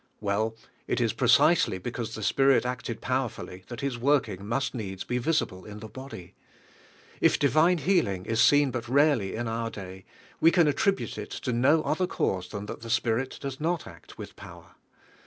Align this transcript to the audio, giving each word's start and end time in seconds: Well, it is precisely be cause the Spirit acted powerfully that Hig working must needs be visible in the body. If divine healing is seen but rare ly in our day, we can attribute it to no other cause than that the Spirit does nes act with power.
Well, 0.19 0.55
it 0.87 0.99
is 0.99 1.13
precisely 1.13 1.77
be 1.77 1.91
cause 1.91 2.15
the 2.15 2.23
Spirit 2.23 2.65
acted 2.65 3.01
powerfully 3.01 3.65
that 3.67 3.81
Hig 3.81 3.97
working 3.97 4.43
must 4.47 4.73
needs 4.73 5.03
be 5.03 5.19
visible 5.19 5.63
in 5.63 5.77
the 5.79 5.87
body. 5.87 6.33
If 7.19 7.37
divine 7.37 7.77
healing 7.77 8.25
is 8.25 8.41
seen 8.41 8.71
but 8.71 8.89
rare 8.89 9.15
ly 9.15 9.25
in 9.25 9.47
our 9.47 9.69
day, 9.69 10.05
we 10.39 10.49
can 10.49 10.67
attribute 10.67 11.19
it 11.19 11.29
to 11.45 11.53
no 11.53 11.83
other 11.83 12.07
cause 12.07 12.47
than 12.49 12.65
that 12.65 12.81
the 12.81 12.89
Spirit 12.89 13.37
does 13.41 13.59
nes 13.59 13.85
act 13.85 14.17
with 14.17 14.35
power. 14.35 14.71